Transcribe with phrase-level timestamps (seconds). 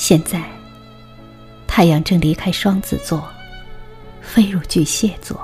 [0.00, 0.42] 现在，
[1.66, 3.22] 太阳正离开双子座，
[4.22, 5.38] 飞入巨蟹座。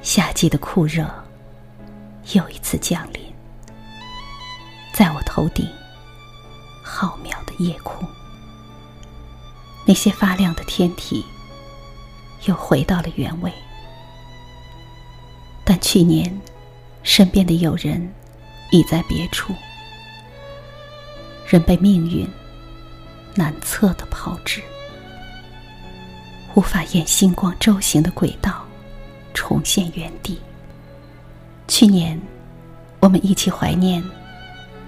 [0.00, 1.12] 夏季的酷热
[2.32, 3.20] 又一次降临，
[4.94, 5.68] 在我头顶
[6.84, 8.08] 浩渺的夜空，
[9.84, 11.26] 那些发亮的天体
[12.44, 13.52] 又回到了原位。
[15.64, 16.40] 但去年，
[17.02, 18.14] 身边的友人
[18.70, 19.52] 已在别处，
[21.50, 22.24] 人被命运
[23.34, 24.62] 难测的抛掷，
[26.54, 28.64] 无法沿星光周行的轨道。
[29.34, 30.40] 重现原地。
[31.66, 32.20] 去年，
[33.00, 34.00] 我们一起怀念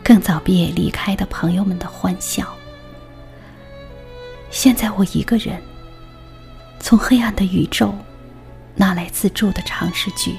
[0.04, 2.46] 更早毕业离开的朋友们的欢笑。
[4.52, 5.60] 现在我一个人，
[6.78, 7.92] 从黑暗的宇宙
[8.76, 10.36] 拿来自助的长诗句，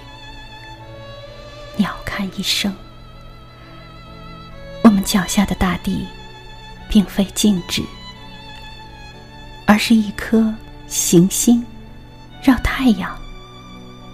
[1.76, 2.74] 鸟瞰一生。
[5.04, 6.06] 脚下的大地，
[6.90, 7.84] 并非静止，
[9.66, 10.54] 而是一颗
[10.88, 11.64] 行星，
[12.42, 13.16] 绕太阳。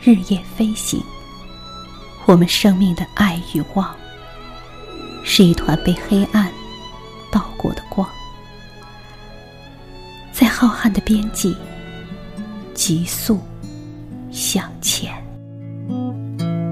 [0.02, 1.04] 日夜飞行，
[2.26, 3.94] 我们生命的爱与望，
[5.26, 6.50] 是一团被黑暗
[7.30, 8.08] 倒过的光，
[10.32, 11.54] 在浩瀚的边际
[12.74, 13.42] 急速
[14.32, 15.14] 向前。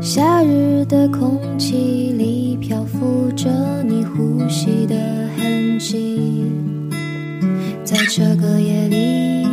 [0.01, 2.06] 夏日的空气
[4.47, 4.95] 你呼吸的
[5.35, 6.45] 痕迹，
[7.83, 9.45] 在这个夜里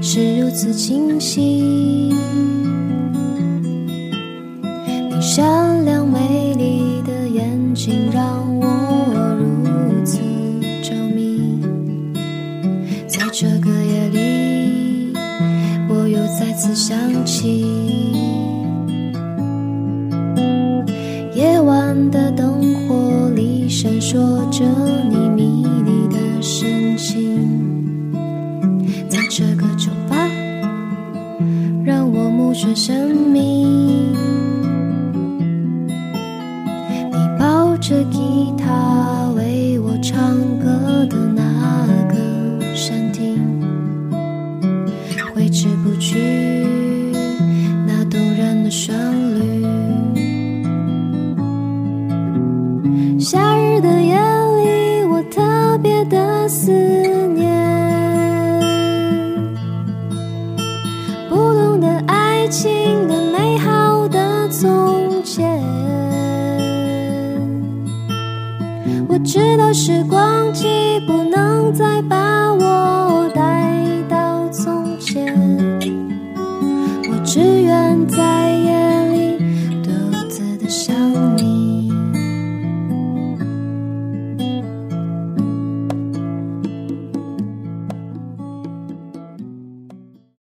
[0.00, 2.14] 是如此清晰。
[5.10, 8.24] 你善良美丽的眼睛让
[8.58, 8.66] 我
[9.38, 10.18] 如此
[10.82, 11.60] 着迷，
[13.06, 15.12] 在这个夜里，
[15.90, 16.96] 我又再次想
[17.26, 17.66] 起
[21.34, 22.47] 夜晚的灯
[23.80, 24.18] 闪烁
[24.50, 24.64] 着
[25.08, 28.12] 你迷离的神情，
[29.08, 30.28] 在这个酒吧，
[31.84, 33.64] 让我目眩神迷。
[37.12, 38.66] 你抱着吉他
[56.60, 57.54] 思念，
[61.28, 65.62] 不懂得爱情的美好的从前。
[69.06, 70.66] 我知道时光机
[71.06, 72.17] 不能再把。